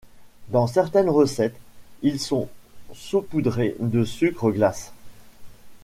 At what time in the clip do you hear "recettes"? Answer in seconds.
1.11-1.59